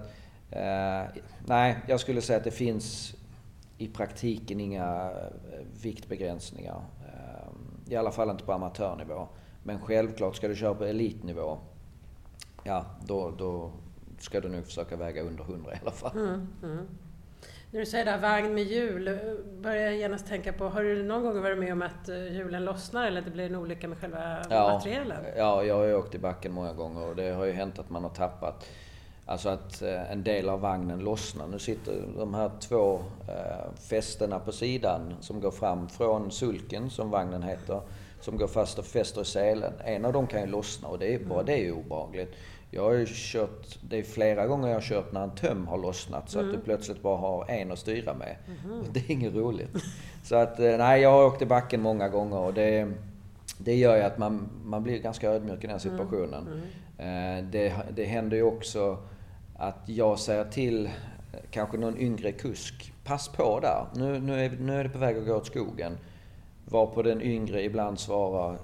[1.45, 3.15] nej, jag skulle säga att det finns
[3.79, 6.81] i praktiken inga eh, viktbegränsningar.
[7.07, 9.27] Eh, I alla fall inte på amatörnivå.
[9.63, 11.57] Men självklart ska du köra på elitnivå,
[12.63, 13.71] ja då, då
[14.19, 16.17] ska du nog försöka väga under 100 i alla fall.
[16.17, 16.87] Mm, mm.
[17.71, 19.15] När du säger där vagn med hjul, eh,
[19.61, 22.65] börjar jag genast tänka på, har du någon gång varit med om att eh, hjulen
[22.65, 25.25] lossnar eller att det blir en olycka med själva materialen?
[25.37, 27.89] Ja, jag har ju åkt i backen många gånger och det har ju hänt att
[27.89, 28.65] man har tappat.
[29.29, 31.47] Alltså att eh, en del av vagnen lossnar.
[31.47, 37.09] Nu sitter de här två eh, fästena på sidan som går fram från sulken, som
[37.09, 37.81] vagnen heter,
[38.21, 39.73] som går fast och fäster i selen.
[39.85, 42.35] En av dem kan ju lossna och det är, bara det är ju obehagligt.
[42.71, 45.77] Jag har ju kört, det är flera gånger jag har kört när en töm har
[45.77, 48.35] lossnat så att du plötsligt bara har en att styra med.
[48.79, 49.69] Och det är inget roligt.
[50.23, 52.91] Så att, eh, nej, jag har åkt i backen många gånger och det,
[53.57, 56.61] det gör ju att man, man blir ganska ödmjuk i den situationen.
[56.97, 58.97] Eh, Det, det händer ju också
[59.59, 60.91] att jag säger till eh,
[61.51, 65.17] kanske någon yngre kusk, pass på där, nu, nu, är, nu är det på väg
[65.17, 65.97] att gå åt skogen.
[66.65, 68.57] Varpå den yngre ibland svarar,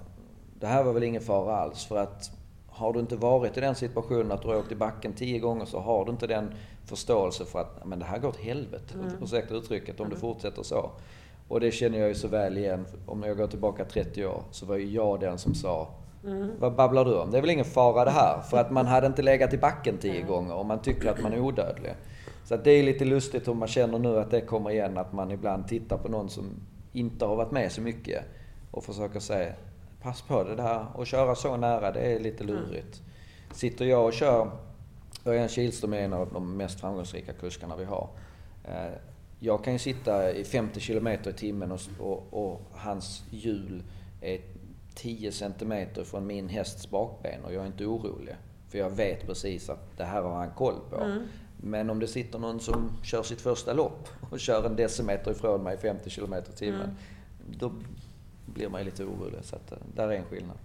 [0.59, 2.31] det här var väl ingen fara alls för att
[2.67, 5.65] har du inte varit i den situationen att du har åkt i backen tio gånger
[5.65, 6.53] så har du inte den
[6.85, 10.91] förståelse för att men det här går åt helvete, ursäkta uttrycket, om du fortsätter så.
[11.47, 12.85] Och det känner jag ju så väl igen.
[13.05, 15.87] Om jag går tillbaka 30 år så var ju jag den som sa
[16.59, 17.31] Vad babblar du om?
[17.31, 18.41] Det är väl ingen fara det här?
[18.41, 21.33] För att man hade inte legat i backen tio gånger och man tycker att man
[21.33, 21.93] är odödlig.
[22.43, 25.31] Så det är lite lustigt hur man känner nu att det kommer igen, att man
[25.31, 26.49] ibland tittar på någon som
[26.93, 28.23] inte har varit med så mycket
[28.71, 29.53] och försöker säga
[30.01, 33.01] Pass på det där och köra så nära, det är lite lurigt.
[33.51, 34.51] Sitter jag och kör,
[35.25, 38.09] Örjan Kihlström är en av de mest framgångsrika kuskarna vi har.
[38.63, 38.93] Eh,
[39.39, 43.83] Jag kan ju sitta i 50 km i timmen och, och, och hans hjul
[44.21, 44.39] är
[44.95, 48.35] 10 cm från min hästs bakben och jag är inte orolig.
[48.69, 51.17] För jag vet precis att det här har han koll på.
[51.57, 55.63] Men om det sitter någon som kör sitt första lopp och kör en decimeter ifrån
[55.63, 56.81] mig 50 km i timmen.
[56.81, 56.95] Mm.
[57.59, 57.71] Då
[58.45, 59.39] blir man ju lite orolig.
[59.43, 60.57] Så att, eh, där är en skillnad.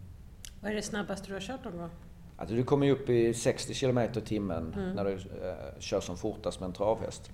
[0.60, 1.90] Vad är det snabbaste du har kört någon gång?
[2.36, 4.92] Alltså du kommer ju upp i 60 km i timmen mm.
[4.92, 7.30] när du eh, kör som fortast med en travhäst.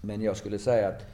[0.00, 1.06] Men jag skulle säga att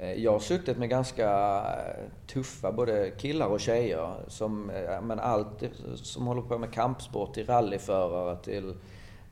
[0.00, 4.14] jag har suttit med ganska eh, tuffa både killar och tjejer.
[4.28, 5.62] Som, eh, men allt
[5.94, 8.74] som håller på med kampsport, till rallyförare till...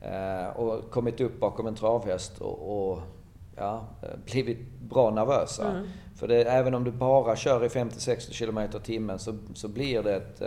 [0.00, 3.00] Eh, och kommit upp bakom en travhäst och, och
[3.57, 3.87] ja,
[4.24, 5.70] blivit bra nervösa.
[5.70, 5.87] Mm.
[6.16, 10.16] För det, även om du bara kör i 50-60 km timmen så, så blir det
[10.16, 10.42] ett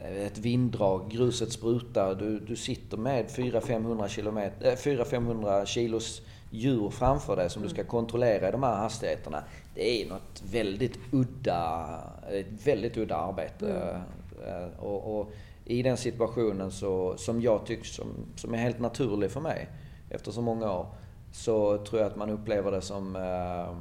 [0.00, 7.68] ett vinddrag, gruset sprutar, du, du sitter med 400-500 kilos djur framför dig som du
[7.68, 9.42] ska kontrollera i de här hastigheterna.
[9.74, 11.98] Det är något väldigt udda,
[12.30, 14.00] ett väldigt udda arbete.
[14.46, 14.70] Mm.
[14.78, 15.32] Och, och,
[15.64, 19.68] i den situationen så, som jag tycker som, som är helt naturlig för mig
[20.10, 20.86] efter så många år,
[21.32, 23.76] så tror jag att man upplever det som äh,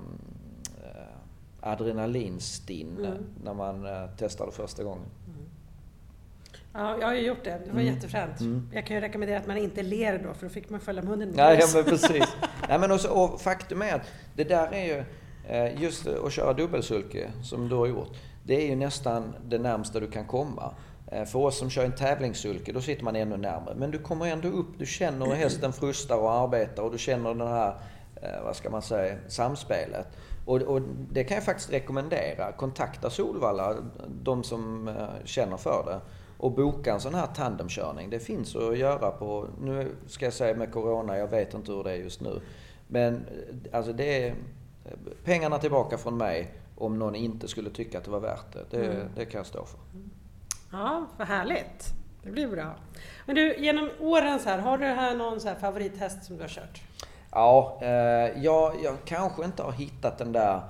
[1.61, 3.25] adrenalinstinn mm.
[3.43, 5.05] när man äh, testar det första gången.
[6.73, 7.61] Ja, jag har ju gjort det.
[7.65, 7.93] Det var mm.
[7.93, 8.39] jättefränt.
[8.39, 8.69] Mm.
[8.73, 11.31] Jag kan ju rekommendera att man inte ler då, för då fick man följa munnen
[11.35, 12.23] Nej, ja, men precis.
[12.67, 15.03] Nej, men också, och faktum är att det där är ju,
[15.47, 19.99] eh, just att köra dubbelsulke, som du har gjort, det är ju nästan det närmsta
[19.99, 20.73] du kan komma.
[21.07, 23.75] Eh, för oss som kör en tävlingssulke, då sitter man ännu närmare.
[23.75, 27.29] Men du kommer ändå upp, du känner hur hästen frustar och arbetar och du känner
[27.29, 27.73] den här,
[28.15, 30.07] eh, vad ska man säga, samspelet.
[30.45, 32.51] Och, och, det kan jag faktiskt rekommendera.
[32.51, 33.75] Kontakta Solvalla,
[34.07, 34.89] de som
[35.25, 35.99] känner för det
[36.39, 38.09] och boka en sån här tandemkörning.
[38.09, 41.83] Det finns att göra på, nu ska jag säga med Corona, jag vet inte hur
[41.83, 42.41] det är just nu.
[42.87, 43.25] Men
[43.71, 44.35] alltså det är
[45.23, 48.65] pengarna tillbaka från mig om någon inte skulle tycka att det var värt det.
[48.69, 49.07] Det, mm.
[49.15, 49.79] det kan jag stå för.
[50.71, 51.93] Ja, vad härligt.
[52.23, 52.75] Det blir bra.
[53.25, 56.49] Men du, genom åren så här, har du här någon så favorithäst som du har
[56.49, 56.81] kört?
[57.31, 60.61] Ja, eh, jag, jag kanske inte har hittat den där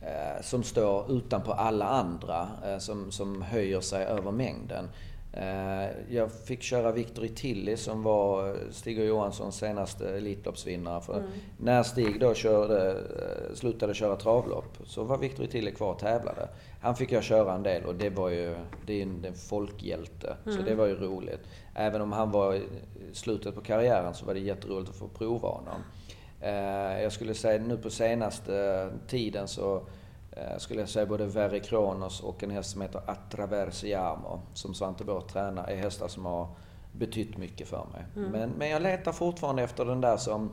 [0.00, 4.88] eh, som står utanpå alla andra, eh, som, som höjer sig över mängden.
[5.32, 11.00] Eh, jag fick köra Victor Tilly som var Stig och Johanssons senaste Elitloppsvinnare.
[11.00, 11.30] För mm.
[11.58, 16.48] När Stig då körde, eh, slutade köra travlopp så var Victor Tilly kvar och tävlade.
[16.80, 18.54] Han fick jag köra en del och det var ju,
[18.86, 20.36] det är en, en folkhjälte.
[20.46, 20.56] Mm.
[20.56, 21.40] Så det var ju roligt.
[21.74, 22.62] Även om han var i
[23.12, 25.80] slutet på karriären så var det jätteroligt att få prova honom.
[26.40, 29.99] Eh, jag skulle säga nu på senaste tiden så Eh,
[30.58, 35.32] skulle jag säga både Verre Kronos och en häst som heter Attraversiamo som Svante Båth
[35.32, 36.48] tränar är hästar som har
[36.92, 38.04] betytt mycket för mig.
[38.16, 38.30] Mm.
[38.30, 40.50] Men, men jag letar fortfarande efter den där som,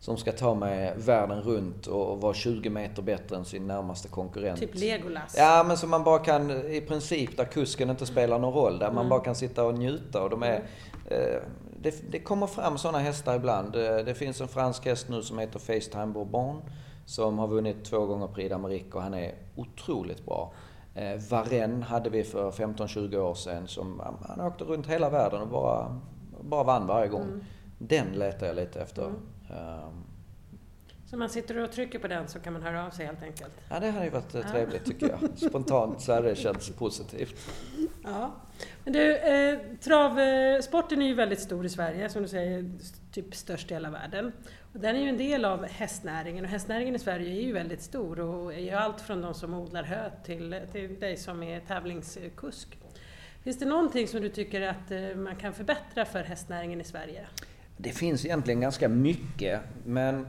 [0.00, 4.60] som ska ta mig världen runt och vara 20 meter bättre än sin närmaste konkurrent.
[4.60, 5.34] Typ Legolas?
[5.38, 8.78] Ja, men som man bara kan, i princip där kusken inte spelar någon roll.
[8.78, 8.94] Där mm.
[8.94, 10.22] man bara kan sitta och njuta.
[10.22, 10.62] Och de är,
[11.04, 11.42] eh,
[11.82, 13.76] det, det, kommer fram sådana hästar ibland.
[13.76, 16.62] Eh, det finns en fransk häst nu som heter Facetime Bourbon
[17.06, 20.52] som har vunnit två gånger Prix d'Amérique och han är otroligt bra.
[20.94, 25.48] Eh, Varen hade vi för 15-20 år sedan som han åkte runt hela världen och
[25.48, 26.00] bara,
[26.40, 27.22] bara vann varje gång.
[27.22, 27.44] Mm.
[27.78, 29.02] Den letar jag lite efter.
[29.02, 29.16] Mm.
[29.48, 30.04] Um,
[31.06, 33.52] så man sitter och trycker på den så kan man höra av sig helt enkelt?
[33.70, 35.38] Ja, det hade ju varit eh, trevligt tycker jag.
[35.50, 37.50] Spontant så hade det känts positivt.
[38.04, 38.32] Ja.
[38.84, 42.70] Men du, eh, travsporten är ju väldigt stor i Sverige, som du säger,
[43.12, 44.32] typ störst i hela världen.
[44.72, 47.82] Och den är ju en del av hästnäringen och hästnäringen i Sverige är ju väldigt
[47.82, 51.60] stor och är ju allt från de som odlar hö till, till dig som är
[51.60, 52.78] tävlingskusk.
[53.42, 57.26] Finns det någonting som du tycker att eh, man kan förbättra för hästnäringen i Sverige?
[57.76, 60.26] Det finns egentligen ganska mycket, men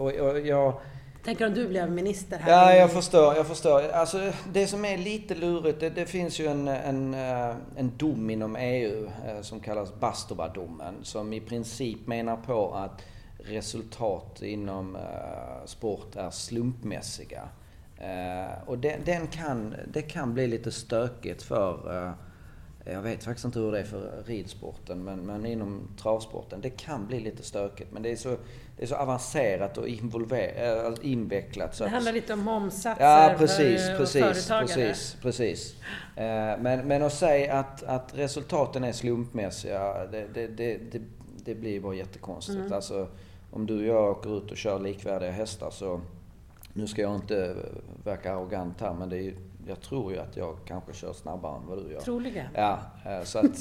[0.00, 0.80] och, och jag...
[1.24, 2.50] Tänker om du blev minister här?
[2.50, 3.34] Ja, jag förstår.
[3.34, 3.88] Jag förstår.
[3.88, 8.30] Alltså, det som är lite lurigt, det, det finns ju en, en, eh, en dom
[8.30, 13.02] inom EU eh, som kallas Bastova-domen, som i princip menar på att
[13.44, 15.02] resultat inom uh,
[15.64, 17.48] sport är slumpmässiga.
[18.66, 22.12] Och den, den, kan, det kan bli lite stökigt för,
[22.84, 26.60] jag vet faktiskt inte hur det är för ridsporten, men, men inom travsporten.
[26.60, 28.36] Det kan bli lite stökigt, men det är så,
[28.76, 29.88] det är så avancerat och
[31.02, 31.74] invecklat.
[31.76, 34.66] Så det handlar lite om momsatser ja, precis, för precis, företagare.
[34.66, 35.74] Precis, precis.
[36.58, 41.00] Men, men att säga att, att resultaten är slumpmässiga, det, det, det, det,
[41.44, 42.58] det blir bara jättekonstigt.
[42.58, 42.72] Mm.
[42.72, 43.08] Alltså,
[43.50, 46.00] om du och jag åker ut och kör likvärdiga hästar så,
[46.72, 47.56] nu ska jag inte
[48.04, 49.34] verka arrogant här men det är,
[49.70, 52.00] jag tror ju att jag kanske kör snabbare än vad du gör.
[52.00, 52.46] Troligen.
[52.54, 53.58] Ja, eh, så att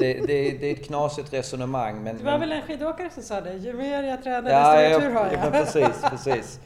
[0.00, 2.02] det, det, det är ett knasigt resonemang.
[2.02, 5.08] Men, det var väl en skidåkare som sa det, ju mer jag tränar desto mer
[5.08, 5.46] tur har jag.
[5.46, 6.60] Ja, precis, precis.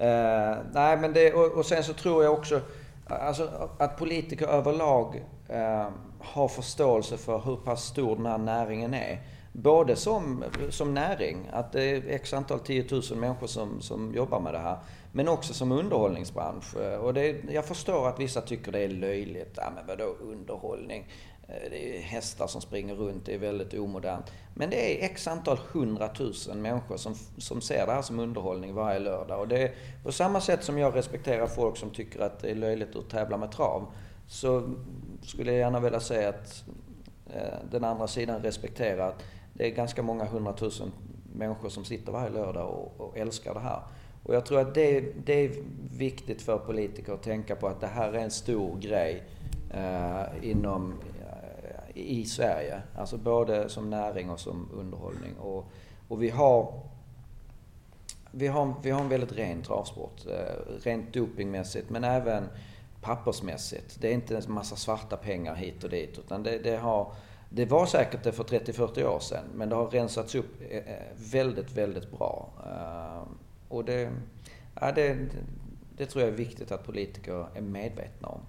[0.00, 2.60] Uh, nej, men det, och, och, sen så tror jag också
[3.08, 5.88] alltså, att politiker överlag uh,
[6.20, 9.20] har förståelse för hur pass stor den här näringen är
[9.52, 14.40] både som, som näring, att det är x antal 10 000 människor som, som jobbar
[14.40, 14.78] med det här.
[15.12, 16.76] Men också som underhållningsbransch.
[16.76, 19.52] Eh, och det, jag förstår att vissa tycker det är löjligt.
[19.56, 21.06] Ja, men vadå underhållning?
[21.48, 24.32] Eh, det är hästar som springer runt, det är väldigt omodernt.
[24.54, 28.98] Men det är x antal hundratusen människor som, som ser det här som underhållning varje
[28.98, 29.40] lördag.
[29.40, 32.54] Och det är på samma sätt som jag respekterar folk som tycker att det är
[32.54, 33.86] löjligt att tävla med trav,
[34.28, 34.74] så
[35.22, 36.64] skulle jag gärna vilja säga att
[37.34, 39.24] eh, den andra sidan respekterar att
[39.54, 40.92] det är ganska många hundratusen
[41.34, 43.82] människor som sitter varje lördag och, och älskar det här.
[44.22, 45.52] Och jag tror att det, det är
[45.96, 49.22] viktigt för politiker att tänka på att det här är en stor grej
[49.70, 52.82] eh, inom eh, i Sverige.
[52.96, 55.34] Alltså både som näring och som underhållning.
[55.38, 55.66] Och,
[56.08, 56.80] och vi har
[58.34, 60.26] vi har, vi har en väldigt ren travsport.
[60.26, 62.48] Eh, rent dopingmässigt men även
[63.00, 64.00] pappersmässigt.
[64.00, 66.18] Det är inte en massa svarta pengar hit och dit.
[66.18, 67.12] Utan det, det, har,
[67.54, 69.44] det var säkert det för 30-40 år sedan.
[69.54, 70.96] Men det har rensats upp eh, eh,
[71.32, 72.50] väldigt, väldigt bra.
[73.68, 74.12] Och det,
[74.80, 75.18] ja, det,
[75.96, 78.40] det tror jag är viktigt att politiker är medvetna om.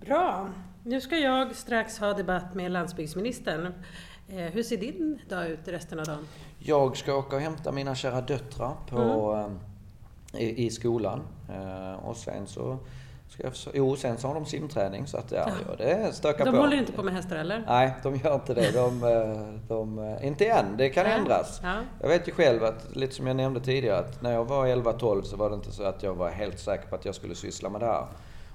[0.00, 0.48] Bra.
[0.84, 3.74] Nu ska jag strax ha debatt med landsbygdsministern.
[4.28, 6.26] Eh, hur ser din dag ut resten av dagen?
[6.58, 9.58] Jag ska åka och hämta mina kära döttrar på, mm.
[10.34, 11.20] Eh, i, i, skolan.
[11.48, 12.78] Eh, och sen så
[13.30, 15.76] ska jag jo, sen så har de simträning så att ja, ja.
[15.76, 16.56] det stökar de på.
[16.56, 17.64] De håller inte på med hästar eller?
[17.66, 18.70] Nej, de gör inte det.
[18.70, 19.00] De,
[19.68, 21.12] de, inte än, det kan ja.
[21.12, 21.60] ändras.
[21.62, 21.76] Ja.
[22.00, 25.22] Jag vet ju själv att, lite som jag nämnde tidigare, att när jag var 11-12
[25.22, 27.68] så var det inte så att jag var helt säker på att jag skulle syssla
[27.68, 28.06] med det här.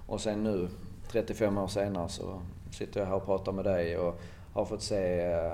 [0.07, 0.67] Och sen nu
[1.11, 4.21] 35 år senare så sitter jag här och pratar med dig och
[4.53, 5.53] har fått se eh,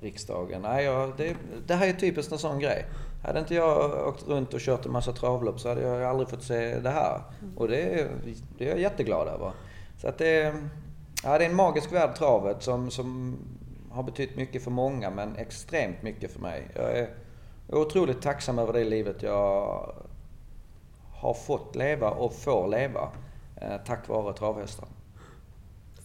[0.00, 0.62] riksdagen.
[0.62, 1.36] Nej, jag, det,
[1.66, 2.86] det, här är typiskt en sån grej.
[3.26, 6.42] Hade inte jag åkt runt och kört en massa travlopp så hade jag aldrig fått
[6.42, 7.20] se det här.
[7.56, 8.08] Och det,
[8.58, 9.52] det är jag jätteglad över.
[9.98, 10.54] Så att det,
[11.24, 13.38] ja, det är en magisk värld, travet, som, som
[13.90, 16.68] har betytt mycket för många men extremt mycket för mig.
[16.74, 17.08] Jag är
[17.68, 19.92] otroligt tacksam över det livet jag
[21.12, 23.08] har fått leva och får leva.
[23.56, 24.88] Eh, tack vare travhästar.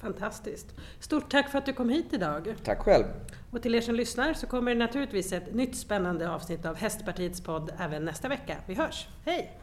[0.02, 0.76] Fantastiskt.
[1.00, 2.56] Stort tack för att du kom hit idag.
[2.64, 3.06] Tack själv.
[3.52, 7.42] Och till er som lyssnar så kommer det naturligtvis ett nytt spännande avsnitt av Hästpartiets
[7.42, 8.58] podd även nästa vecka.
[8.68, 9.08] Vi hörs.
[9.26, 9.61] Hej!